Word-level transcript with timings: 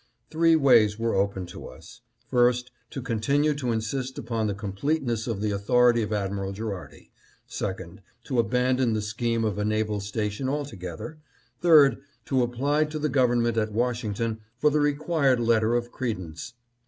Three 0.31 0.55
ways 0.55 0.97
were 0.97 1.13
open 1.13 1.45
to 1.45 1.67
us: 1.67 2.01
first, 2.25 2.71
to 2.89 3.03
continue 3.03 3.53
to 3.53 3.71
insist 3.71 4.17
upon 4.17 4.47
the 4.47 4.55
completeness 4.55 5.27
of 5.27 5.41
the 5.41 5.51
authority 5.51 6.01
of 6.01 6.11
Admiral 6.11 6.53
Gherardi; 6.53 7.11
second, 7.45 8.01
to 8.23 8.39
abandon 8.39 8.93
the 8.93 9.01
scheme 9.03 9.45
of 9.45 9.59
a 9.59 9.63
naval 9.63 9.99
station 9.99 10.49
altogether; 10.49 11.19
third, 11.61 11.99
to 12.25 12.41
apply 12.41 12.85
to 12.85 12.97
the 12.97 13.09
government 13.09 13.57
at 13.57 13.73
Washington 13.73 14.39
for 14.57 14.71
the 14.71 14.79
required 14.79 15.39
letter 15.39 15.75
of 15.75 15.91
credence. 15.91 16.55